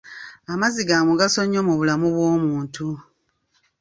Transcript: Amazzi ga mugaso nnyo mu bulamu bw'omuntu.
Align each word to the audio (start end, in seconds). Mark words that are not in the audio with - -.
Amazzi 0.53 0.81
ga 0.89 0.97
mugaso 1.07 1.39
nnyo 1.45 1.61
mu 1.67 1.73
bulamu 1.79 2.07
bw'omuntu. 2.13 2.85